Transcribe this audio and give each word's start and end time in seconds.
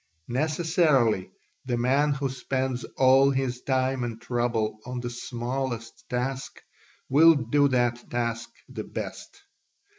Necessarily 0.33 1.29
the 1.65 1.77
man 1.77 2.13
who 2.13 2.27
spends 2.27 2.85
all 2.97 3.29
his 3.29 3.61
time 3.61 4.03
and 4.03 4.19
trouble 4.19 4.79
on 4.83 4.99
the 4.99 5.11
smallest 5.11 6.09
task 6.09 6.59
will 7.07 7.35
do 7.35 7.67
that 7.67 8.09
task 8.09 8.49
the 8.67 8.83
best. 8.83 9.43